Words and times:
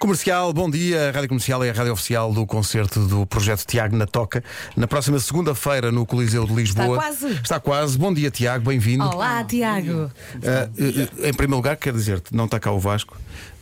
Comercial, 0.00 0.50
bom 0.54 0.70
dia. 0.70 1.10
A 1.10 1.10
Rádio 1.10 1.28
Comercial 1.28 1.62
é 1.62 1.68
a 1.68 1.74
rádio 1.74 1.92
oficial 1.92 2.32
do 2.32 2.46
concerto 2.46 3.06
do 3.06 3.26
projeto 3.26 3.66
Tiago 3.66 3.94
na 3.94 4.06
Toca. 4.06 4.42
Na 4.74 4.88
próxima 4.88 5.18
segunda-feira, 5.18 5.92
no 5.92 6.06
Coliseu 6.06 6.46
de 6.46 6.54
Lisboa. 6.54 6.96
Está 6.96 6.96
quase. 6.96 7.26
Está 7.34 7.60
quase. 7.60 7.98
Bom 7.98 8.14
dia, 8.14 8.30
Tiago, 8.30 8.64
bem-vindo. 8.64 9.04
Olá, 9.04 9.44
Tiago. 9.44 10.10
Eh, 10.42 11.28
em 11.28 11.34
primeiro 11.34 11.56
lugar, 11.56 11.76
quero 11.76 11.98
dizer-te, 11.98 12.34
não 12.34 12.46
está 12.46 12.58
cá 12.58 12.72
o 12.72 12.80
Vasco. 12.80 13.14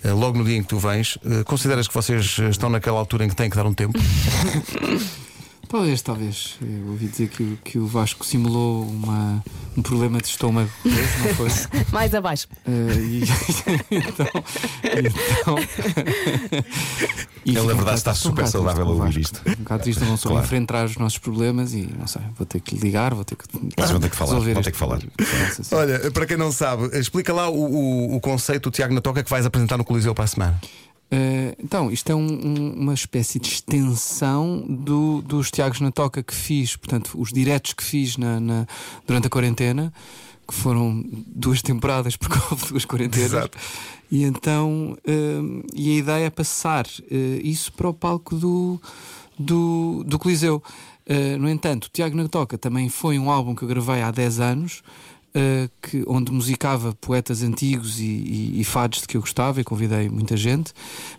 Ah, 0.05 0.13
logo 0.13 0.39
no 0.39 0.45
dia 0.45 0.57
em 0.57 0.63
que 0.63 0.69
tu 0.69 0.79
vens, 0.79 1.19
consideras 1.45 1.89
que 1.89 1.95
vocês 1.95 2.39
estão 2.39 2.71
naquela 2.71 3.01
altura 3.01 3.25
em 3.25 3.29
que 3.29 3.35
têm 3.35 3.51
que 3.51 3.57
dar 3.57 3.67
um 3.67 3.75
tempo? 3.75 3.99
Talvez, 5.69 6.01
talvez. 6.03 6.57
Eu 6.63 6.91
ouvi 6.93 7.07
dizer 7.09 7.29
que, 7.29 7.43
o- 7.43 7.59
que 7.63 7.79
o 7.79 7.87
Vasco 7.87 8.25
simulou 8.25 8.85
uma, 8.89 9.45
um 9.77 9.83
problema 9.83 10.19
de 10.19 10.29
estômago 10.29 10.71
hoje, 10.85 10.97
não 11.27 11.35
foi? 11.35 11.49
Mais 11.93 12.15
abaixo. 12.15 12.49
Eh, 12.67 12.71
e, 12.99 13.23
então, 13.97 14.27
então 14.83 15.57
e 17.45 17.51
Ele, 17.51 17.55
na 17.55 17.61
fico 17.61 17.73
um 17.73 17.77
verdade, 17.77 17.99
está 17.99 18.13
um 18.13 18.15
super 18.15 18.31
bocado 18.45 18.51
saudável 18.51 18.85
a 18.87 18.89
ouvir 18.89 19.01
Vasco. 19.07 19.21
isto. 19.21 19.43
Um 19.47 19.55
bocado 19.63 19.83
triste, 19.83 20.05
não 20.05 20.17
sou 20.17 20.33
Claro. 20.33 20.47
enfrentar 20.47 20.85
os 20.87 20.97
nossos 20.97 21.19
problemas 21.19 21.75
e 21.75 21.89
não 21.99 22.07
sei, 22.07 22.23
vou 22.37 22.47
ter 22.47 22.61
que 22.61 22.75
lhe 22.75 22.81
ligar, 22.81 23.15
vou 23.15 23.25
ter 23.25 23.37
que. 23.37 23.45
Vocês 23.77 23.91
vão 23.91 24.01
ter 24.01 24.11
que 24.11 24.17
falar, 24.17 24.39
vão 24.41 24.63
ter 24.63 24.71
que 24.73 24.77
falar. 24.79 25.01
Olha, 25.73 26.11
para 26.11 26.27
quem 26.27 26.37
não 26.37 26.51
sabe, 26.53 26.99
explica 26.99 27.33
lá 27.33 27.49
o, 27.49 27.55
o, 27.57 28.17
o 28.17 28.21
conceito 28.21 28.71
do 28.71 28.75
Tiago 28.75 28.95
na 28.95 29.01
Toca 29.01 29.23
que 29.23 29.31
vais 29.31 29.45
apresentar 29.47 29.77
no 29.77 29.85
Coliseu 29.85 30.15
para 30.15 30.25
a 30.25 30.29
semana. 30.29 30.61
Eh, 31.11 31.57
então, 31.63 31.91
isto 31.91 32.11
é 32.11 32.15
um- 32.15 32.21
um- 32.47 32.73
uma 32.75 32.95
espécie 32.95 33.39
de 33.39 33.49
extensão 33.49 34.65
do- 34.69 35.23
dos 35.23 35.51
Tiagos 35.51 35.81
na 35.81 35.91
Toca 35.91 36.23
que 36.23 36.35
fiz, 36.35 36.77
portanto, 36.77 37.19
os 37.19 37.33
diretos 37.33 37.73
que 37.73 37.83
fiz 37.83 38.17
na- 38.19 38.39
na- 38.39 38.67
durante 39.07 39.27
a 39.27 39.31
quarentena, 39.31 39.93
que 40.47 40.55
foram 40.55 41.03
duas 41.27 41.63
temporadas, 41.63 42.17
porque 42.17 42.35
houve 42.51 42.67
duas 42.69 42.85
quarentenas. 42.85 43.33
Exato. 43.33 43.59
E 44.11 44.23
então, 44.25 44.97
eh, 45.07 45.41
e 45.75 45.91
a 45.91 45.95
ideia 45.95 46.25
é 46.27 46.31
passar 46.31 46.87
eh, 47.11 47.41
isso 47.43 47.73
para 47.73 47.89
o 47.89 47.95
palco 47.95 48.35
do, 48.37 48.81
do, 49.39 50.05
do 50.07 50.19
Coliseu. 50.19 50.63
No 51.41 51.49
entanto, 51.49 51.85
o 51.87 51.89
Tiago 51.91 52.15
na 52.15 52.29
Toca 52.29 52.59
também 52.59 52.91
foi 52.91 53.19
um 53.19 53.31
álbum 53.31 53.55
que 53.55 53.63
eu 53.63 53.69
gravei 53.69 54.03
há 54.03 54.11
10 54.11 54.41
anos. 54.41 54.83
Uh, 55.29 55.71
que, 55.83 56.03
onde 56.07 56.33
musicava 56.33 56.95
poetas 56.95 57.43
antigos 57.43 58.01
e, 58.01 58.05
e, 58.05 58.61
e 58.61 58.65
fados 58.65 59.03
de 59.03 59.07
que 59.07 59.15
eu 59.15 59.21
gostava 59.21 59.61
e 59.61 59.65
convidei 59.65 60.09
muita 60.09 60.39
gente 60.39 60.73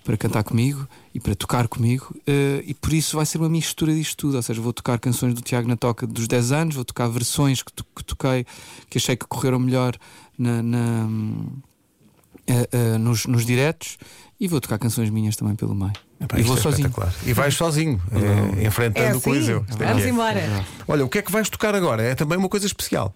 para 0.04 0.18
cantar 0.18 0.44
comigo 0.44 0.88
e 1.14 1.20
para 1.20 1.36
tocar 1.36 1.68
comigo 1.68 2.08
uh, 2.28 2.64
e 2.66 2.74
por 2.74 2.92
isso 2.92 3.18
vai 3.18 3.26
ser 3.26 3.38
uma 3.38 3.48
mistura 3.48 3.94
disto 3.94 4.18
tudo, 4.18 4.36
ou 4.38 4.42
seja, 4.42 4.60
vou 4.60 4.74
tocar 4.74 4.98
canções 5.00 5.36
do 5.36 5.42
Tiago 5.42 5.68
na 5.68 5.78
Toca 5.78 6.08
dos 6.08 6.28
10 6.28 6.52
anos, 6.52 6.76
vou 6.76 6.84
tocar 6.84 7.08
versões 7.08 7.62
que, 7.62 7.72
to- 7.72 7.86
que 7.96 8.04
toquei 8.04 8.48
que 8.90 8.98
achei 8.98 9.16
que 9.16 9.28
correram 9.28 9.60
melhor 9.60 9.96
na, 10.38 10.64
na, 10.64 11.06
uh, 11.08 12.96
uh, 12.96 13.00
nos, 13.00 13.28
nos 13.28 13.46
diretos 13.46 13.98
e 14.40 14.48
vou 14.48 14.60
tocar 14.60 14.80
canções 14.80 15.12
minhas 15.12 15.36
também 15.36 15.56
pelo 15.56 15.76
meio 15.76 15.94
Epá, 16.20 16.38
e 16.40 16.44
vou 16.44 16.58
é 16.58 16.60
sozinho. 16.60 16.92
E 17.26 17.32
vais 17.32 17.54
sozinho, 17.54 18.02
eh, 18.12 18.66
enfrentando 18.66 19.08
É 19.08 19.14
o 19.14 19.18
assim? 19.18 19.22
Coliseu. 19.22 19.66
Isto 19.70 19.84
é 19.84 19.88
Vamos 19.88 20.04
é. 20.04 20.10
embora. 20.10 20.66
Olha, 20.86 21.06
o 21.06 21.10
que 21.10 21.20
é 21.20 21.22
que 21.22 21.32
vais 21.32 21.50
tocar 21.50 21.74
agora? 21.74 22.04
É 22.04 22.14
também 22.14 22.38
uma 22.38 22.50
coisa 22.50 22.66
especial. 22.66 23.14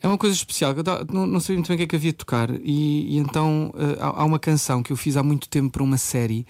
É 0.00 0.06
uma 0.06 0.18
coisa 0.18 0.34
especial, 0.34 0.74
eu 0.74 0.84
não, 1.12 1.26
não 1.26 1.40
sabia 1.40 1.56
muito 1.56 1.68
bem 1.68 1.74
o 1.74 1.78
que 1.78 1.84
é 1.84 1.86
que 1.88 1.96
havia 1.96 2.12
de 2.12 2.18
tocar, 2.18 2.50
e, 2.50 3.16
e 3.16 3.18
então 3.18 3.74
eh, 3.76 3.96
há, 4.00 4.24
uma 4.24 4.38
canção 4.38 4.80
que 4.80 4.92
eu 4.92 4.96
fiz 4.96 5.16
há 5.16 5.24
muito 5.24 5.48
tempo 5.48 5.70
para 5.70 5.82
uma 5.82 5.98
série 5.98 6.46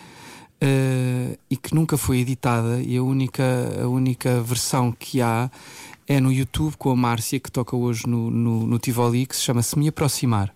eh, 0.60 1.38
e 1.48 1.56
que 1.56 1.74
nunca 1.74 1.96
foi 1.96 2.18
editada, 2.18 2.78
e 2.82 2.96
a 2.98 3.02
única, 3.02 3.42
a 3.82 3.88
única 3.88 4.42
versão 4.42 4.92
que 4.92 5.22
há 5.22 5.50
é 6.06 6.20
no 6.20 6.30
YouTube 6.30 6.76
com 6.76 6.90
a 6.90 6.96
Márcia, 6.96 7.40
que 7.40 7.50
toca 7.50 7.74
hoje 7.74 8.06
no, 8.06 8.30
no, 8.30 8.66
no 8.66 8.78
Tivoli, 8.78 9.24
que 9.24 9.34
se 9.34 9.42
chama 9.42 9.62
Se 9.62 9.78
Me 9.78 9.88
Aproximar. 9.88 10.52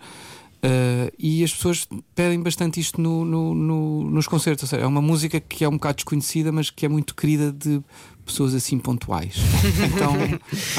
Eh, 0.64 1.12
e 1.18 1.42
as 1.42 1.52
pessoas 1.52 1.88
pedem 2.14 2.40
bastante 2.40 2.78
isto 2.78 3.00
no, 3.00 3.24
no- 3.24 3.52
no- 3.54 4.10
nos 4.10 4.28
concertos. 4.28 4.62
Ou 4.62 4.68
seja, 4.68 4.82
é 4.82 4.86
uma 4.86 5.02
música 5.02 5.40
que 5.40 5.64
é 5.64 5.68
um 5.68 5.72
bocado 5.72 5.96
desconhecida, 5.96 6.52
mas 6.52 6.70
que 6.70 6.86
é 6.86 6.88
muito 6.88 7.14
querida 7.16 7.50
de 7.52 7.80
pessoas 8.24 8.54
assim 8.54 8.78
pontuais. 8.78 9.34
Então, 9.92 10.14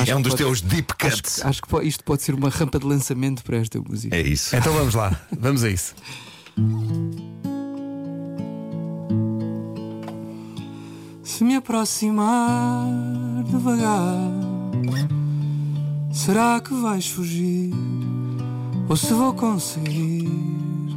acho 0.01 0.09
É 0.11 0.15
um 0.15 0.21
dos 0.21 0.31
pode- 0.33 0.43
teus 0.43 0.61
deep 0.61 0.93
Acho 1.01 1.17
cuts. 1.17 1.35
que, 1.41 1.47
acho 1.47 1.61
que 1.61 1.83
isto 1.87 2.03
pode 2.05 2.21
ser 2.23 2.33
uma 2.33 2.47
rampa 2.49 2.79
de 2.79 2.85
lançamento 2.85 3.43
para 3.43 3.57
esta 3.57 3.79
música. 3.81 4.15
É 4.15 4.21
isso. 4.21 4.55
Então 4.55 4.73
vamos 4.73 4.93
lá, 4.95 5.19
vamos 5.37 5.63
a 5.65 5.69
isso. 5.69 5.93
Se 11.23 11.43
me 11.43 11.55
aproximar 11.55 12.85
devagar, 13.49 14.29
será 16.11 16.59
que 16.61 16.73
vais 16.73 17.07
fugir? 17.07 17.71
Ou 18.89 18.97
se 18.97 19.13
vou 19.13 19.33
conseguir 19.33 20.29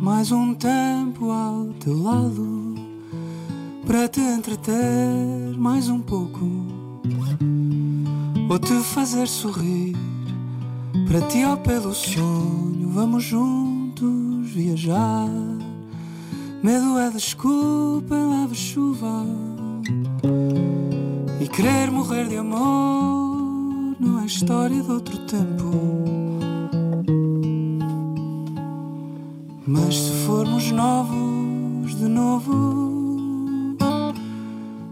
mais 0.00 0.32
um 0.32 0.54
tempo 0.54 1.30
ao 1.30 1.66
teu 1.80 2.02
lado 2.02 2.74
para 3.86 4.08
te 4.08 4.20
entreter 4.20 5.56
mais 5.56 5.88
um 5.88 6.00
pouco? 6.00 6.44
Ou 8.48 8.58
te 8.58 8.74
fazer 8.80 9.28
sorrir 9.28 9.96
para 11.08 11.20
ti 11.28 11.44
ou 11.44 11.56
pelo 11.58 11.94
sonho? 11.94 12.90
Vamos 12.92 13.24
juntos 13.24 14.50
viajar. 14.50 15.28
Medo 16.62 16.98
é 16.98 17.10
desculpa 17.10 18.16
em 18.16 18.28
leve 18.28 18.54
chuva 18.54 19.24
E 21.40 21.46
querer 21.46 21.92
morrer 21.92 22.26
de 22.28 22.38
amor 22.38 23.94
Não 24.00 24.20
é 24.20 24.26
história 24.26 24.82
de 24.82 24.90
outro 24.90 25.16
tempo 25.26 26.25
Mas 29.68 29.96
se 29.96 30.12
formos 30.26 30.70
novos 30.70 31.96
de 31.96 32.06
novo 32.08 33.76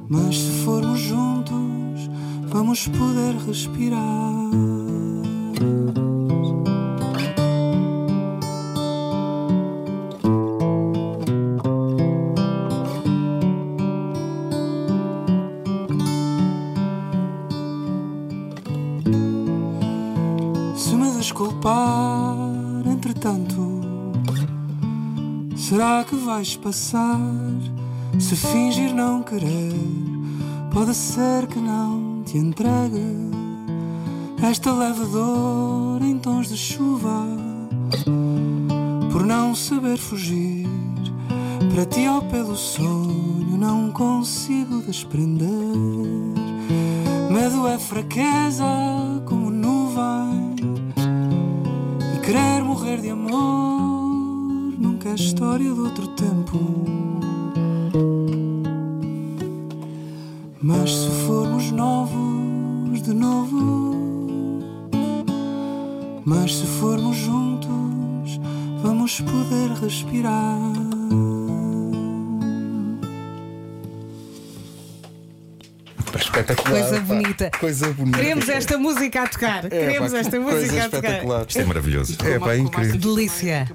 Mas 0.09 0.37
se 0.37 0.51
formos 0.65 1.01
juntos 1.01 2.11
Vamos 2.55 2.87
poder 2.87 3.35
respirar. 3.49 3.99
Se 20.77 20.95
me 20.95 21.11
desculpar, 21.11 22.37
entretanto, 22.87 23.84
será 25.75 26.05
que 26.05 26.15
vais 26.15 26.55
passar? 26.55 27.19
Se 28.21 28.37
fingir 28.37 28.95
não 28.95 29.25
querer, 29.25 29.75
pode 30.73 30.95
ser 30.95 31.49
que 31.49 31.59
não 31.59 32.23
te 32.25 32.39
entregue 32.39 33.03
esta 34.41 34.73
leve 34.73 35.05
dor 35.07 36.01
em 36.01 36.17
tons 36.17 36.49
de 36.49 36.57
chuva, 36.57 37.27
por 39.11 39.27
não 39.27 39.53
saber 39.53 39.99
fugir. 39.99 40.69
Para 41.75 41.85
ti 41.87 42.07
ou 42.07 42.23
pelo 42.23 42.55
sonho, 42.55 43.59
não 43.59 43.91
consigo 43.91 44.81
desprender. 44.81 45.49
Medo 47.33 47.67
é 47.67 47.79
fraqueza 47.79 48.65
como 49.27 49.51
nuvem 49.51 50.55
E 52.15 52.19
querer 52.21 52.63
morrer 52.63 53.01
de 53.01 53.11
amor 53.11 53.74
Nunca 55.05 55.21
é 55.21 55.23
história 55.23 55.71
de 55.71 55.81
outro 55.81 56.09
tempo. 56.09 56.59
Mas 60.63 60.91
se 60.93 61.11
formos 61.27 61.71
novos 61.71 63.03
de 63.03 63.13
novo 63.13 64.63
Mas 66.25 66.57
se 66.57 66.67
formos 66.67 67.17
juntos 67.17 68.41
Vamos 68.83 69.21
poder 69.21 69.73
respirar 69.83 70.59
Espetacular. 76.35 76.81
Coisa 76.81 76.97
pá. 76.97 77.01
bonita. 77.03 77.51
Coisa 77.61 77.93
bonita. 77.93 78.19
Queremos 78.19 78.49
esta 78.49 78.79
música 78.79 79.23
a 79.23 79.29
tocar. 79.29 79.69
Queremos 79.69 80.13
pá, 80.13 80.19
esta 80.19 80.41
música 80.41 80.85
a 80.85 80.89
tocar. 80.89 81.47
Isto 81.47 81.61
é 81.61 81.65
maravilhoso. 81.65 82.17
É, 82.25 82.39
pá, 82.41 82.57
incrível. 82.57 82.97
Delícia. 82.99 83.69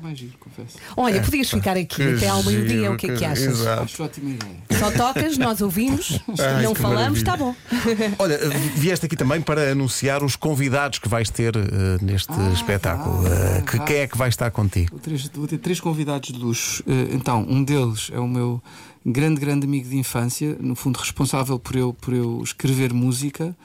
Olha, 0.97 1.21
podias 1.21 1.50
ficar 1.50 1.77
aqui 1.77 1.95
Que 1.95 2.15
até 2.17 2.27
ao 2.27 2.44
meio-dia. 2.44 2.91
O 2.91 2.97
que 2.97 3.09
é 3.11 3.15
que 3.15 3.25
achas? 3.25 3.47
Exato. 3.47 3.83
Acho 3.83 4.03
ótima 4.03 4.29
ideia. 4.31 4.59
Só 4.77 4.91
tocas, 4.91 5.38
nós 5.38 5.61
ouvimos, 5.61 6.19
Ai, 6.39 6.63
não 6.63 6.75
falamos, 6.75 7.00
maravilha. 7.00 7.17
está 7.19 7.38
bom. 7.38 7.56
Olha, 8.19 8.38
vieste 8.75 9.06
aqui 9.06 9.15
também 9.15 9.41
para 9.41 9.71
anunciar 9.71 10.23
os 10.23 10.35
convidados 10.35 11.00
que 11.00 11.07
vais 11.07 11.29
ter 11.29 11.56
eh, 11.56 11.61
neste 12.01 12.33
espetáculo. 12.53 13.25
Eh, 13.27 13.61
que, 13.61 13.79
quem 13.79 13.97
é 13.97 14.07
que 14.07 14.17
vai 14.17 14.29
estar 14.29 14.50
contigo? 14.51 14.91
Vou 14.91 15.00
ter, 15.00 15.29
vou 15.33 15.47
ter 15.47 15.57
três 15.57 15.79
convidados 15.79 16.29
de 16.31 16.39
luxo. 16.39 16.83
Eh, 16.88 17.09
Então, 17.13 17.45
um 17.50 17.63
deles 17.63 18.09
é 18.13 18.19
o 18.19 18.27
meu 18.27 18.61
grande, 19.05 19.39
grande 19.39 19.65
amigo 19.65 19.89
de 19.89 19.97
infância, 19.97 20.57
no 20.59 20.75
fundo 20.75 20.97
responsável 20.97 21.57
por 21.59 21.75
eu, 21.75 21.93
por 21.93 22.13
eu 22.13 22.41
escrever 22.43 22.93
música, 22.93 23.55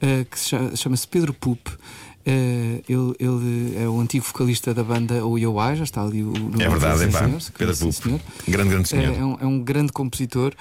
eh, 0.00 0.24
que 0.30 0.38
se 0.38 0.48
cha- 0.50 0.76
chama-se 0.76 1.06
Pedro 1.08 1.32
Pup. 1.32 1.68
Eh, 2.24 2.82
ele, 2.88 3.14
ele 3.18 3.76
é 3.76 3.88
o 3.88 3.98
antigo 4.00 4.24
vocalista 4.24 4.72
da 4.72 4.84
banda 4.84 5.26
O 5.26 5.36
Yoai, 5.36 5.74
já 5.76 5.82
está 5.84 6.02
ali 6.02 6.22
o 6.22 6.30
no 6.32 6.62
É 6.62 6.68
verdade, 6.68 7.02
é 7.04 7.06
pá. 7.08 7.24
senhor, 7.24 7.40
Pedro 7.58 7.76
Pupo. 7.76 7.92
senhor. 7.92 8.20
Grande, 8.46 8.70
grande 8.70 8.88
senhor. 8.88 9.12
É, 9.14 9.18
é 9.18 9.24
um, 9.24 9.36
é 9.40 9.46
um 9.46 9.58
grande 9.60 9.90
compositor 9.92 10.52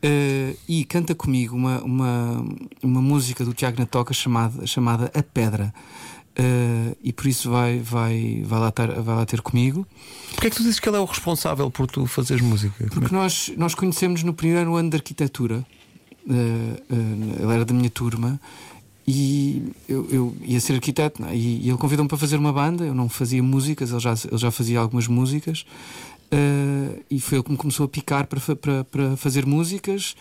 eh, 0.00 0.54
e 0.68 0.84
canta 0.84 1.14
comigo 1.16 1.56
uma, 1.56 1.82
uma, 1.82 2.44
uma 2.82 3.02
música 3.02 3.44
do 3.44 3.52
Tiago 3.52 3.80
Natoca 3.80 4.14
chamada, 4.14 4.64
chamada 4.66 5.10
A 5.12 5.22
Pedra. 5.22 5.74
Eh, 6.40 6.94
e 7.02 7.12
por 7.12 7.26
isso 7.26 7.50
vai, 7.50 7.80
vai, 7.80 8.42
vai, 8.46 8.60
lá 8.60 8.70
tar- 8.70 9.00
vai 9.02 9.16
lá 9.16 9.26
ter 9.26 9.40
comigo. 9.40 9.84
Porquê 10.30 10.46
é 10.46 10.50
que 10.50 10.56
tu 10.56 10.62
dizes 10.62 10.78
que 10.78 10.88
ele 10.88 10.96
é 10.96 11.00
o 11.00 11.04
responsável 11.04 11.68
por 11.70 11.88
tu 11.88 12.06
fazeres 12.06 12.42
música? 12.42 12.86
Porque 12.92 13.12
nós, 13.12 13.50
nós 13.56 13.74
conhecemos 13.74 14.22
no 14.22 14.32
primeiro 14.32 14.76
ano 14.76 14.88
de 14.90 14.96
arquitetura. 14.96 15.66
Eh, 16.30 16.82
eh, 16.90 17.42
ele 17.42 17.52
era 17.52 17.64
da 17.64 17.74
minha 17.74 17.90
turma 17.90 18.40
e 19.06 19.72
eu, 19.88 20.06
eu 20.10 20.36
ia 20.42 20.60
ser 20.60 20.74
arquiteto 20.74 21.22
não 21.22 21.28
é? 21.30 21.34
e, 21.34 21.64
e 21.64 21.68
ele 21.70 21.78
convidou-me 21.78 22.08
para 22.08 22.18
fazer 22.18 22.36
uma 22.36 22.52
banda. 22.52 22.84
Eu 22.84 22.94
não 22.94 23.08
fazia 23.08 23.42
músicas, 23.42 23.90
ele 23.90 24.00
já, 24.00 24.12
ele 24.12 24.38
já 24.38 24.50
fazia 24.52 24.78
algumas 24.78 25.08
músicas. 25.08 25.64
E 27.10 27.20
foi 27.20 27.38
ele 27.38 27.44
que 27.44 27.50
me 27.52 27.56
começou 27.56 27.86
a 27.86 27.88
picar 27.88 28.26
para, 28.26 28.40
para, 28.56 28.84
para 28.84 29.16
fazer 29.16 29.46
músicas. 29.46 30.14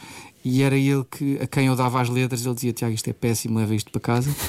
E 0.45 0.62
era 0.63 0.78
ele 0.78 1.04
que, 1.12 1.38
a 1.42 1.48
quem 1.48 1.66
eu 1.68 1.75
dava 1.75 2.00
as 2.00 2.07
letras. 2.07 2.45
Ele 2.45 2.56
dizia: 2.56 2.72
Tiago, 2.72 2.94
isto 2.95 3.10
é 3.10 3.13
péssimo, 3.13 3.60
leva 3.60 3.75
isto 3.75 3.92
para 3.92 4.00
casa. 4.00 4.30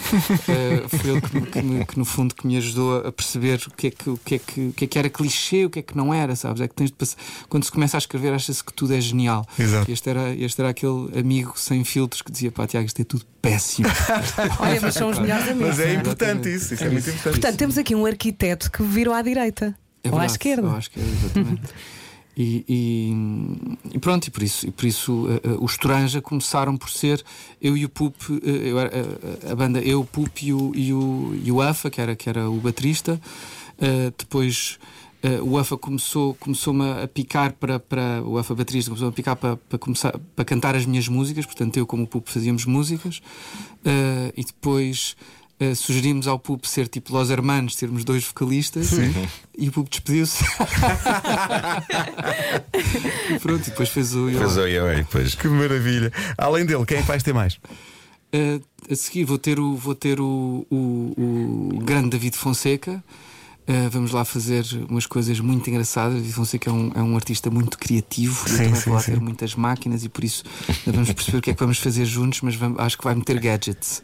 Eh, 0.49 0.85
foi 0.89 1.11
ele 1.11 1.21
que, 1.21 1.35
me- 1.35 1.47
que 1.47 1.63
me- 1.63 1.85
que, 1.85 1.99
no 1.99 2.05
fundo, 2.05 2.35
que 2.35 2.47
me 2.47 2.57
ajudou 2.57 2.99
a 3.07 3.11
perceber 3.13 3.61
o 3.67 3.71
que, 3.73 3.89
é 3.89 3.91
que, 3.91 4.09
o, 4.11 4.17
que 4.25 4.35
é 4.37 4.39
que, 4.39 4.61
o 4.69 4.73
que 4.73 4.85
é 4.85 4.89
que 4.89 4.99
era 4.99 5.11
clichê, 5.11 5.65
o 5.67 5.71
que 5.71 5.81
é 5.81 5.83
que 5.83 5.97
não 5.97 6.13
era, 6.15 6.35
sabes? 6.37 6.61
É 6.63 6.69
que 6.69 6.75
tens 6.75 6.91
de 6.91 6.97
pass- 6.97 7.17
Quando 7.49 7.65
se 7.65 7.73
começa 7.73 7.97
a 7.97 7.99
escrever, 7.99 8.33
acha-se 8.33 8.63
que 8.63 8.73
tudo 8.73 8.95
é 8.95 9.01
genial. 9.01 9.45
Exato. 9.59 9.91
Este 9.91 10.09
era, 10.09 10.35
este 10.35 10.61
era 10.61 10.71
aquele 10.71 11.19
amigo 11.19 11.55
sem 11.57 11.83
filtros 11.85 12.23
que 12.23 12.31
dizia: 12.31 12.53
Pá, 12.53 12.67
Tiago, 12.67 12.87
isto 12.87 13.01
é 13.01 13.05
tudo 13.05 13.25
péssimo. 13.43 13.89
Olha, 14.61 14.81
mas 14.81 14.95
são 14.95 15.11
os 15.11 15.19
melhores 15.19 15.49
amigos. 15.49 15.69
Mas 15.69 15.81
é 15.81 15.95
importante 15.95 16.49
isso, 16.55 16.75
isso 16.75 16.85
é 16.85 16.89
muito 16.91 17.09
importante. 17.11 17.33
Portanto, 17.33 17.57
temos 17.57 17.77
aqui 17.77 17.95
um 17.95 18.07
arquiteto 18.07 18.71
que 18.71 18.83
virou 18.85 19.13
à 19.15 19.21
direita. 19.23 19.77
É 20.05 20.09
ou 20.09 20.15
à 20.15 20.19
verdade, 20.21 20.33
esquerda. 20.33 20.69
Ou 20.69 20.77
à 20.77 20.79
esquerda, 20.79 21.11
exatamente. 21.11 21.63
E, 22.41 22.65
e- 22.69 23.97
e 23.97 23.99
pronto, 23.99 24.29
e 24.29 24.31
por 24.31 24.45
isso, 24.45 24.65
e 24.69 24.71
por 24.71 24.85
isso 24.87 25.27
eh, 25.29 25.41
eh, 25.43 25.57
os 25.61 25.77
Toranja 25.77 26.23
começaram 26.23 26.77
por 26.77 26.89
ser 26.89 27.21
eu 27.61 27.77
e 27.77 27.85
o 27.85 27.89
Pup, 27.89 28.15
eh, 28.31 29.51
a 29.51 29.55
banda 29.57 29.81
eu, 29.81 30.03
o 30.03 30.05
Pup 30.05 30.43
e 30.43 30.53
o, 30.53 30.73
e 30.73 30.93
o, 30.93 31.35
e 31.45 31.51
o 31.51 31.61
Afa, 31.61 31.91
que 31.91 32.01
era, 32.01 32.15
que 32.15 32.29
era 32.29 32.49
o 32.49 32.55
baterista. 32.61 33.21
Depois 34.17 34.79
eh, 35.23 35.41
o 35.43 35.59
Afa 35.59 35.77
começou, 35.77 36.35
começou-me 36.35 36.85
a 37.03 37.09
picar 37.09 37.53
para, 37.55 37.81
para 37.81 38.23
o 38.25 38.39
Afa 38.39 38.55
baterista 38.55 38.91
começou 38.91 39.09
a 39.09 39.13
picar 39.13 39.35
para, 39.37 39.57
para 39.57 39.79
começar 39.79 40.17
para 40.37 40.45
cantar 40.45 40.77
as 40.77 40.87
minhas 40.87 41.09
músicas, 41.09 41.45
portanto 41.45 41.77
eu 41.77 41.87
como 41.87 42.05
o 42.05 42.07
Pup 42.07 42.29
fazíamos 42.29 42.65
músicas 42.65 43.21
Eh, 43.85 44.33
e 44.37 44.45
depois 44.45 45.17
eh, 45.61 45.75
sugerimos 45.75 46.27
ao 46.27 46.39
Pup 46.39 46.65
ser 46.65 46.89
tipo 46.89 47.13
Los 47.13 47.31
Hermanos, 47.31 47.77
termos 47.77 48.05
dois 48.05 48.25
vocalistas 48.25 48.91
e 49.57 49.69
o 49.69 49.73
Pup 49.73 49.89
despediu-se. 49.89 50.43
e 53.35 53.39
pronto, 53.39 53.67
e 53.67 53.71
depois 53.71 53.89
fez 53.89 54.15
o. 54.15 54.29
Pois 54.37 54.57
é, 54.57 54.73
é, 54.75 55.07
pois. 55.11 55.35
Que 55.35 55.49
maravilha. 55.49 56.13
Além 56.37 56.65
dele, 56.65 56.85
quem 56.87 56.99
é 56.99 57.03
que 57.03 57.09
vais 57.09 57.23
ter 57.23 57.33
mais? 57.33 57.59
Eh, 58.33 58.61
a 58.91 58.95
seguir 58.95 59.25
vou 59.25 59.39
ter 59.39 59.59
o, 59.59 59.77
vou 59.77 59.95
ter 59.95 60.21
o, 60.21 60.67
o, 60.71 61.71
o 61.75 61.79
grande 61.83 62.11
David 62.11 62.37
Fonseca. 62.37 63.03
Eh, 63.67 63.89
vamos 63.91 64.13
lá 64.13 64.25
fazer 64.25 64.65
umas 64.89 65.07
coisas 65.07 65.39
muito 65.41 65.69
engraçadas. 65.69 66.15
David 66.17 66.33
Fonseca 66.33 66.71
é 66.71 66.73
um, 66.73 66.93
é 66.95 67.03
um 67.03 67.17
artista 67.17 67.51
muito 67.51 67.79
criativo 67.79 68.45
e 68.47 68.51
Sim, 68.51 68.57
também 68.57 68.75
sim, 68.77 68.91
vai 68.91 69.03
sim. 69.03 69.13
ter 69.13 69.21
muitas 69.21 69.55
máquinas 69.55 70.05
e 70.05 70.09
por 70.09 70.25
isso 70.25 70.43
vamos 70.87 71.13
perceber 71.13 71.39
o 71.39 71.43
que 71.43 71.51
é 71.51 71.55
que 71.55 71.61
vamos 71.61 71.79
fazer 71.79 72.05
juntos, 72.07 72.41
mas 72.43 72.55
vamos- 72.55 72.79
acho 72.81 72.97
que 72.97 73.05
vai 73.05 73.15
meter 73.15 73.39
gadgets. 73.41 74.03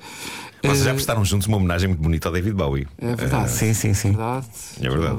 Vocês 0.68 0.84
já 0.84 0.90
Eh, 0.90 0.94
prestaram 0.94 1.24
juntos 1.24 1.46
uma 1.46 1.56
homenagem 1.56 1.88
muito 1.88 2.02
bonita 2.02 2.28
ao 2.28 2.32
David 2.32 2.54
Bowie. 2.54 2.86
É 2.98 3.14
verdade. 3.14 3.50
Sim, 3.50 3.74
sim, 3.74 3.94
sim. 3.94 4.08
verdade. 4.10 4.46
É 4.80 4.88
verdade. 4.88 5.18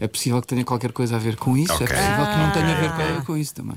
É 0.00 0.08
possível 0.08 0.40
que 0.40 0.46
tenha 0.48 0.64
qualquer 0.64 0.92
coisa 0.92 1.16
a 1.16 1.18
ver 1.18 1.36
com 1.36 1.56
isso, 1.56 1.72
Ok. 1.72 1.86
é 1.86 1.88
possível 1.88 2.26
que 2.26 2.36
não 2.38 2.50
tenha 2.52 2.76
a 2.76 2.80
ver 2.80 3.16
com, 3.20 3.24
com 3.26 3.36
isso 3.36 3.54
também. 3.54 3.76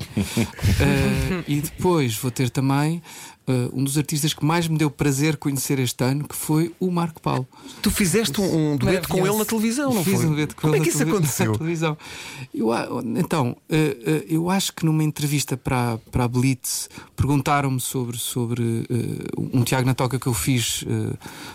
Eh, 0.80 1.44
e 1.48 1.62
depois 1.62 2.16
vou 2.18 2.32
ter 2.32 2.50
também 2.50 3.02
eh, 3.48 3.70
um 3.72 3.84
dos 3.84 3.98
artistas 3.98 4.34
que 4.34 4.44
mais 4.44 4.68
me 4.68 4.78
deu 4.78 4.90
prazer 4.90 5.38
conhecer 5.38 5.80
este 5.80 6.04
ano, 6.04 6.28
que 6.28 6.36
foi 6.36 6.74
o 6.80 6.92
Marco 6.92 7.22
Paulo. 7.22 7.48
Tu 7.82 7.90
fizeste 7.92 8.42
um, 8.42 8.74
um 8.74 8.78
dueto 8.78 9.08
com 9.08 9.26
ele 9.26 9.38
na 9.38 9.46
televisão, 9.46 9.94
não 9.94 10.04
Fiz 10.04 10.16
foi? 10.16 10.26
um 10.26 10.34
dueto 10.34 10.56
com 10.56 10.62
Como 10.64 10.76
é 10.76 10.78
ele 10.80 10.86
que 10.86 10.90
na 10.90 10.96
isso 10.96 10.98
televi- 11.06 11.18
aconteceu? 11.18 11.52
na 11.54 11.58
televisão. 11.58 11.98
Eu, 12.54 12.72
a- 12.74 12.88
então, 13.16 13.56
eh, 13.70 13.98
eh, 14.06 14.26
eu 14.30 14.50
acho 14.50 14.74
que 14.74 14.86
numa 14.86 15.04
entrevista 15.04 15.56
para, 15.56 15.98
para 16.12 16.26
a 16.26 16.28
Blitz 16.28 16.90
perguntaram-me 17.16 17.80
sobre, 17.80 18.18
sobre 18.18 18.86
eh, 18.90 19.28
um 19.38 19.64
Tiago 19.64 19.86
na 19.88 19.94
Toca 19.94 20.20
que 20.20 20.28
eu 20.28 20.34
fiz 20.34 20.84
eh, 20.88 21.07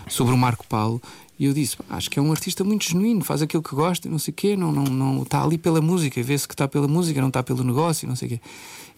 sobre 0.07 0.33
o 0.33 0.37
Marco 0.37 0.65
Paulo. 0.67 1.01
E 1.39 1.45
eu 1.45 1.53
disse: 1.53 1.75
"Pá, 1.77 1.83
acho 1.97 2.09
que 2.09 2.19
é 2.19 2.21
um 2.21 2.31
artista 2.31 2.63
muito 2.63 2.85
genuíno, 2.87 3.23
faz 3.23 3.41
aquilo 3.41 3.63
que 3.63 3.75
gosta 3.75 4.07
não 4.09 4.19
sei 4.19 4.31
o 4.31 4.35
quê, 4.35 4.55
não, 4.55 4.71
não, 4.71 4.83
não 4.85 5.23
está 5.23 5.43
ali 5.43 5.57
pela 5.57 5.81
música, 5.81 6.21
vê-se 6.21 6.47
que 6.47 6.53
está 6.53 6.67
pela 6.67 6.87
música, 6.87 7.19
não 7.19 7.29
está 7.29 7.41
pelo 7.43 7.63
negócio 7.63 8.07
não 8.07 8.15
sei 8.15 8.29
quê. 8.29 8.41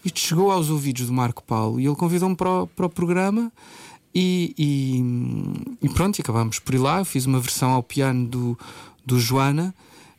Isto 0.04 0.20
chegou 0.20 0.52
aos 0.52 0.68
ouvidos 0.70 1.06
do 1.06 1.12
Marco 1.12 1.42
Paulo 1.42 1.80
e 1.80 1.86
ele 1.86 1.96
convidou-me 1.96 2.36
para, 2.36 2.62
o- 2.62 2.66
para 2.66 2.86
o 2.86 2.90
programa. 2.90 3.50
E, 4.14 4.54
e- 4.56 5.86
e 5.86 5.88
pronto, 5.90 6.18
acabámos 6.20 6.58
por 6.58 6.74
ir 6.74 6.78
lá. 6.78 7.00
Eu 7.00 7.04
fiz 7.04 7.26
uma 7.26 7.38
versão 7.40 7.72
ao 7.72 7.82
piano 7.82 8.26
do, 8.26 8.58
do 9.04 9.18
Joana. 9.20 9.74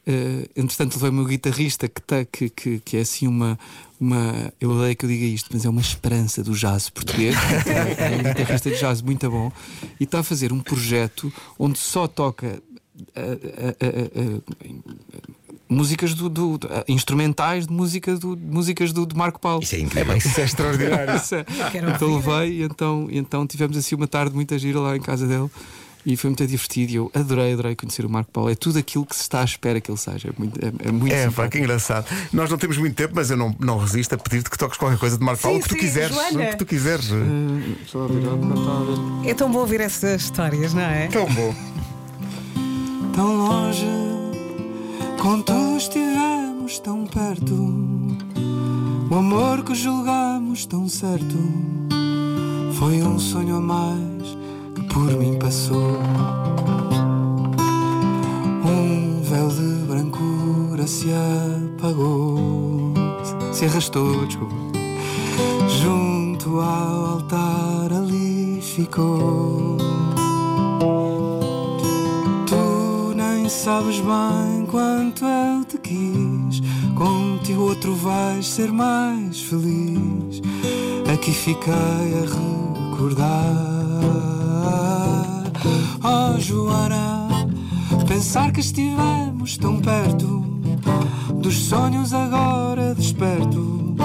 Eh, 0.09 0.47
entretanto, 0.55 0.95
levei 0.95 1.09
o 1.09 1.13
meu 1.13 1.25
guitarrista 1.25 1.87
que, 1.89 2.01
tá, 2.01 2.23
que, 2.23 2.49
que, 2.49 2.79
que 2.79 2.95
é 2.95 3.01
assim 3.01 3.27
uma, 3.27 3.59
uma. 3.99 4.53
Eu 4.59 4.71
odeio 4.71 4.95
que 4.95 5.03
eu 5.03 5.09
diga 5.09 5.25
isto, 5.25 5.49
mas 5.51 5.65
é 5.65 5.69
uma 5.69 5.81
esperança 5.81 6.41
do 6.41 6.53
jazz 6.53 6.89
português. 6.89 7.35
é 7.99 8.15
um 8.15 8.23
guitarrista 8.23 8.69
de 8.71 8.77
jazz 8.79 9.01
muito 9.01 9.29
bom 9.29 9.51
e 9.99 10.05
está 10.05 10.19
a 10.19 10.23
fazer 10.23 10.53
um 10.53 10.61
projeto 10.61 11.31
onde 11.59 11.77
só 11.77 12.07
toca. 12.07 12.61
eh, 13.15 13.75
eh, 13.81 14.41
músicas 15.69 16.13
do, 16.13 16.29
do- 16.29 16.59
instrumentais 16.87 17.67
de 17.67 17.73
música 17.73 18.15
do, 18.15 18.37
músicas 18.37 18.93
do, 18.93 19.05
do 19.05 19.17
Marco 19.17 19.39
Paulo. 19.39 19.61
Isso 19.61 19.75
é 19.75 19.79
incrível. 19.79 20.15
Isso 20.17 20.39
é 20.39 20.43
extraordinário. 20.45 21.15
Isso 21.17 21.35
é. 21.35 21.45
Então 21.95 22.15
levei 22.15 22.61
e 22.61 22.63
então, 22.63 23.07
então 23.11 23.45
tivemos 23.45 23.75
assim 23.75 23.95
uma 23.95 24.07
tarde 24.07 24.33
muito 24.33 24.57
gira 24.57 24.79
lá 24.79 24.95
em 24.95 25.01
casa 25.01 25.27
dele 25.27 25.49
e 26.07 26.15
foi 26.15 26.29
muito 26.29 26.47
divertido. 26.47 26.91
E 26.93 26.95
eu 26.95 27.11
adorei, 27.13 27.51
adorei 27.51 27.75
conhecer 27.75 28.05
o 28.05 28.09
Marco 28.09 28.31
Paulo. 28.31 28.49
É 28.49 28.55
tudo 28.55 28.79
aquilo 28.79 29.05
que 29.05 29.13
se 29.13 29.23
está 29.23 29.41
à 29.41 29.43
espera 29.43 29.81
que 29.81 29.91
ele 29.91 29.97
seja. 29.97 30.29
É 30.29 30.31
muito, 30.37 30.65
é, 30.65 30.87
é 30.87 30.91
muito 30.91 31.13
É, 31.13 31.29
pá, 31.29 31.49
que 31.49 31.59
engraçado. 31.59 32.07
Nós 32.31 32.49
não 32.49 32.57
temos 32.57 32.77
muito 32.77 32.95
tempo, 32.95 33.11
mas 33.13 33.29
eu 33.29 33.35
não, 33.35 33.53
não 33.59 33.77
resisto 33.77 34.15
a 34.15 34.17
pedir-te 34.17 34.49
que 34.49 34.57
toques 34.57 34.77
qualquer 34.77 34.97
coisa 34.97 35.17
de 35.17 35.23
Marco 35.25 35.41
Sim, 35.41 35.43
Paulo, 35.43 35.59
o 35.59 35.63
que 35.63 35.67
tu 35.67 35.73
sim, 35.73 35.79
quiseres. 35.81 36.15
Joana. 36.15 36.43
O 36.43 36.47
que 36.47 36.55
tu 36.55 36.65
quiseres. 36.65 37.09
É 39.25 39.33
tão 39.33 39.51
bom 39.51 39.59
ouvir 39.59 39.81
essas 39.81 40.21
histórias, 40.21 40.73
não 40.73 40.81
é? 40.81 41.07
Tão 41.07 41.25
bom. 41.25 41.53
Tão 43.13 43.35
longe, 43.35 43.85
quando 45.21 45.75
estivemos 45.75 46.79
tão 46.79 47.05
perto, 47.05 47.53
o 49.09 49.13
amor 49.13 49.63
que 49.65 49.75
julgamos 49.75 50.65
tão 50.67 50.87
certo 50.87 51.35
foi 52.77 53.01
um 53.01 53.19
sonho 53.19 53.57
a 53.57 53.59
mais 53.59 54.16
por 54.97 55.13
mim 55.15 55.37
passou. 55.37 55.99
Um 58.65 59.21
véu 59.21 59.47
de 59.49 59.85
brancura 59.85 60.87
se 60.87 61.09
apagou, 61.13 62.93
se 63.51 63.65
arrastou, 63.65 64.25
desculpa. 64.25 64.55
Junto 65.67 66.59
ao 66.59 67.05
altar 67.13 67.93
ali 67.93 68.59
ficou. 68.59 69.77
Tu 72.47 73.13
nem 73.15 73.47
sabes 73.47 73.99
bem 73.99 74.65
quanto 74.65 75.25
eu 75.25 75.63
te 75.65 75.77
quis. 75.77 76.61
Contigo 76.95 77.61
outro 77.61 77.93
vais 77.93 78.47
ser 78.47 78.71
mais 78.71 79.41
feliz. 79.41 80.41
Aqui 81.13 81.31
fiquei 81.31 81.73
a 81.73 82.25
recordar. 82.95 84.36
Oh 86.03 86.39
Joana, 86.39 87.27
pensar 88.07 88.51
que 88.51 88.59
estivemos 88.59 89.57
tão 89.57 89.79
perto 89.79 90.43
dos 91.35 91.55
sonhos 91.65 92.13
agora 92.13 92.93
desperto. 92.93 93.95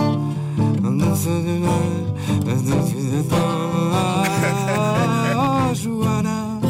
Oh 5.36 5.74
Joana, 5.74 6.60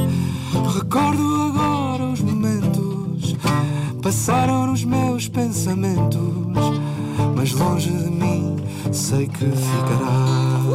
recordo 0.74 1.42
agora 1.42 2.04
os 2.04 2.20
momentos 2.20 3.36
passaram 4.02 4.66
nos 4.66 4.84
meus 4.84 5.28
pensamentos, 5.28 6.20
mas 7.36 7.52
longe 7.52 7.90
de 7.90 8.10
mim 8.10 8.56
sei 8.92 9.26
que 9.26 9.46
ficará. 9.46 10.71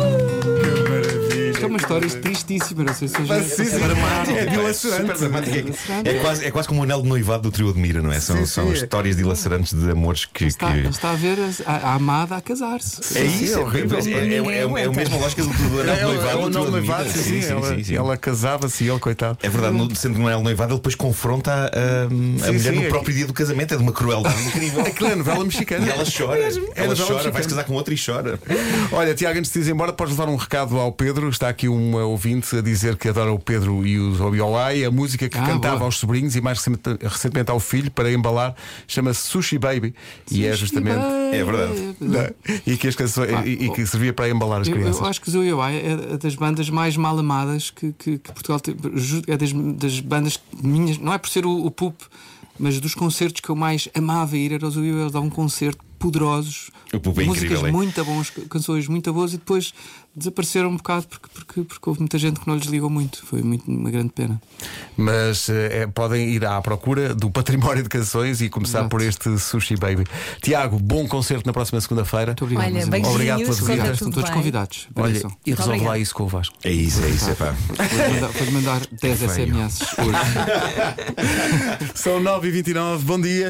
Que 1.87 1.93
maravilha. 1.93 2.07
é 2.07 2.07
uma 2.07 2.07
história 2.07 2.21
tristíssima, 2.21 2.83
não 2.83 2.93
sei 2.93 3.07
se 3.07 3.21
hoje 3.21 3.27
Mas 3.29 3.45
sim, 3.47 3.65
sim, 3.65 3.79
Dramática, 3.79 4.39
é 4.39 4.45
pá, 4.45 4.51
dilacerante. 4.51 5.23
É, 6.05 6.09
é 6.17 6.19
quase, 6.19 6.45
é 6.45 6.51
quase 6.51 6.67
como 6.67 6.81
o 6.81 6.83
anel 6.83 7.01
de 7.01 7.07
noivado 7.07 7.43
do 7.43 7.51
trio 7.51 7.69
Admira, 7.69 8.01
não 8.01 8.11
é? 8.11 8.19
São, 8.19 8.37
Sim, 8.37 8.45
são 8.45 8.67
sim. 8.67 8.73
histórias 8.73 9.15
dilacerantes 9.15 9.73
de 9.73 9.89
amores 9.91 10.25
que. 10.25 10.45
Está, 10.45 10.71
que- 10.73 10.87
está 10.87 11.11
a 11.11 11.15
ver 11.15 11.37
a, 11.65 11.71
a 11.71 11.93
amada 11.95 12.35
a 12.35 12.41
casar-se. 12.41 13.01
É 13.17 13.27
Sim, 13.27 13.43
isso, 13.43 13.57
é 13.57 13.61
é, 13.61 13.63
horrível. 13.63 13.97
é, 13.97 14.01
é, 14.01 14.13
é, 14.15 14.57
é, 14.79 14.81
é 14.83 14.85
a 14.85 14.91
mesma 14.91 15.17
lógica 15.17 15.43
do, 15.43 15.49
do 15.49 15.81
anel 15.81 15.95
de 15.95 16.01
É, 16.01 16.05
o- 16.05 16.07
noivado. 16.07 16.29
é 16.29 16.35
o 16.35 16.37
do 16.45 16.49
trio 16.49 16.59
nome 16.63 16.71
noivado, 16.71 17.09
sim, 17.09 17.41
sim, 17.41 17.51
ela, 17.51 17.75
sim, 17.75 17.83
sim. 17.83 17.95
ela 17.95 18.17
casava-se 18.17 18.83
e 18.83 18.89
ele, 18.89 18.99
coitado. 18.99 19.37
É 19.41 19.49
verdade, 19.49 19.75
no, 19.75 19.95
sendo 19.95 20.15
que 20.15 20.19
não 20.19 20.29
é 20.29 20.41
noivado, 20.41 20.71
ele 20.73 20.79
depois 20.79 20.95
confronta 20.95 21.51
a, 21.51 21.65
a- 21.65 22.03
a 22.05 22.09
mulher 22.09 22.59
sim, 22.59 22.71
no 22.79 22.83
é 22.85 22.89
próprio 22.89 23.15
dia 23.15 23.25
do 23.27 23.33
casamento. 23.33 23.73
É 23.73 23.77
de 23.77 23.83
uma 23.83 23.91
crueldade 23.93 24.41
incrível. 24.47 24.81
Aquilo 24.81 25.09
é 25.09 25.15
novela 25.15 25.43
mexicana. 25.43 25.85
E 25.85 25.89
ela 25.89 26.03
chora, 26.05 26.39
É 26.39 26.83
ela 26.83 26.95
chora, 26.95 27.31
vai 27.31 27.41
se 27.43 27.49
casar 27.49 27.63
com 27.65 27.73
outro 27.73 27.93
e 27.93 27.97
chora. 28.03 28.39
Olha, 28.91 29.13
Tiago, 29.13 29.37
antes 29.39 29.51
de 29.51 29.59
ir 29.59 29.69
embora, 29.71 29.91
podes 29.93 30.13
levar 30.17 30.29
um 30.31 30.35
recado 30.35 30.77
ao 30.77 30.91
Pedro. 30.91 31.29
Está 31.29 31.49
aqui 31.49 31.67
um 31.67 31.76
ouvinte 31.95 32.55
a 32.57 32.61
dizer 32.61 32.95
que 32.97 33.07
adora 33.09 33.31
o 33.31 33.39
Pedro 33.39 33.85
e 33.85 33.99
o 33.99 34.21
Obiolai, 34.25 34.83
a 34.83 34.91
música 34.91 35.27
que 35.29 35.37
Ah, 35.37 35.45
cantava 35.45 35.75
boa. 35.77 35.85
aos 35.87 35.97
sobrinhos 35.97 36.35
e 36.35 36.41
mais 36.41 36.59
recentemente- 36.59 37.51
ao 37.51 37.59
filho 37.59 37.89
para 37.91 38.11
embalar, 38.11 38.55
chama-se 38.87 39.27
Sushi 39.27 39.57
Baby. 39.57 39.93
e 40.31 40.45
é 40.45 40.53
justamente. 40.55 40.99
É 41.33 41.43
verdade. 41.43 41.95
Não, 41.99 42.29
e, 42.65 42.77
que 42.77 42.87
as 42.87 42.95
canções, 42.95 43.29
Ah, 43.33 43.45
e, 43.45 43.65
e 43.65 43.71
que 43.71 43.85
servia 43.85 44.13
para 44.13 44.29
embalar 44.29 44.61
as 44.61 44.67
Eu, 44.67 44.73
crianças. 44.75 44.99
eu 45.01 45.05
acho 45.07 45.21
que 45.21 45.31
Zoe 45.31 45.51
Ai 45.61 45.77
é 46.13 46.17
das 46.17 46.35
bandas 46.35 46.69
mais 46.69 46.95
mal 46.97 47.17
amadas 47.17 47.69
que, 47.71 47.93
que- 47.93 48.17
que 48.19 48.31
Portugal 48.31 48.59
tem. 48.59 48.75
É 49.27 49.37
das, 49.37 49.51
das 49.53 49.99
bandas 49.99 50.39
minhas, 50.61 50.97
não 50.97 51.13
é 51.13 51.17
por 51.17 51.29
ser 51.29 51.45
o, 51.45 51.65
o 51.65 51.71
Pup, 51.71 51.99
mas 52.59 52.79
dos 52.79 52.93
concertos 52.95 53.41
que 53.41 53.49
eu 53.49 53.55
mais 53.55 53.87
amava 53.95 54.35
ir 54.37 54.51
era 54.53 54.67
os. 54.67 54.75
Eles 54.77 55.11
davam 55.11 55.27
um 55.27 55.31
concerto 55.31 55.83
poderosos, 55.97 56.69
é 56.93 56.97
músicas 56.97 57.43
incrível, 57.43 57.67
é? 57.67 57.71
muito 57.71 58.05
bons, 58.05 58.31
canções 58.49 58.87
muito 58.87 59.11
boas 59.11 59.33
e 59.33 59.37
depois 59.37 59.73
desapareceram 60.17 60.69
um 60.69 60.77
bocado 60.77 61.07
porque, 61.07 61.27
porque, 61.31 61.61
porque 61.61 61.89
houve 61.89 61.99
muita 61.99 62.17
gente 62.17 62.39
que 62.39 62.47
não 62.47 62.55
lhes 62.55 62.65
ligou 62.65 62.89
muito. 62.89 63.23
Foi 63.23 63.43
muito, 63.43 63.69
uma 63.69 63.91
grande 63.91 64.09
pena. 64.09 64.41
Mas 64.97 65.47
eh, 65.47 65.83
é, 65.83 65.87
podem 65.87 66.29
ir 66.29 66.43
à 66.43 66.59
procura 66.59 67.13
do 67.13 67.29
património 67.29 67.83
de 67.83 67.89
canções 67.89 68.41
e 68.41 68.49
começar 68.49 68.79
Exato. 68.79 68.89
por 68.89 69.01
este 69.01 69.37
Sushi 69.37 69.75
Baby. 69.75 70.05
Tiago, 70.41 70.79
bom 70.79 71.07
concerto 71.07 71.45
na 71.45 71.53
próxima 71.53 71.79
segunda-feira. 71.79 72.27
Muito 72.27 72.45
obrigado. 72.45 72.65
Olha, 72.65 72.85
beijinhos, 72.87 73.13
Obrigado 73.13 73.39
pela 73.39 73.53
visita. 73.53 73.73
Estão 73.73 73.93
tudo 73.93 74.13
todos 74.13 74.29
bem. 74.29 74.37
convidados. 74.39 74.87
Olha, 74.95 75.11
e 75.45 75.51
resolve 75.51 75.69
obrigada. 75.69 75.89
lá 75.89 75.99
isso 75.99 76.15
com 76.15 76.23
o 76.23 76.27
Vasco. 76.27 76.55
É 76.63 76.71
isso, 76.71 77.03
é 77.03 77.09
isso, 77.09 77.29
é 77.29 77.35
pá. 77.35 77.55
Pode 77.75 78.13
mandar, 78.13 78.33
pode 78.33 78.51
mandar 78.51 78.81
10 78.99 79.19
SMS 79.31 79.81
hoje. 79.99 80.17
São 81.93 82.19
9h29, 82.23 82.99
bom 83.01 83.21
dia. 83.21 83.45